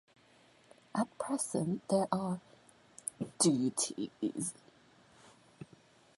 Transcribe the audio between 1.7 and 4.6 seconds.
there are— duties.